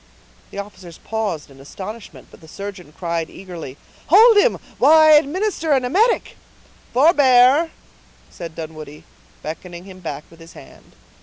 The 0.49 0.57
officers 0.57 0.97
paused 0.97 1.51
in 1.51 1.59
astonishment; 1.59 2.29
but 2.31 2.41
the 2.41 2.47
surgeon 2.47 2.91
cried 2.91 3.29
eagerly,— 3.29 3.77
"Hold 4.07 4.35
him, 4.37 4.57
while 4.79 4.97
I 4.97 5.11
administer 5.11 5.73
an 5.73 5.85
emetic." 5.85 6.37
"Forbear!" 6.91 7.69
said 8.31 8.55
Dunwoodie, 8.55 9.03
beckoning 9.43 9.83
him 9.83 9.99
back 9.99 10.23
with 10.31 10.39
his 10.39 10.53
hand. 10.53 10.95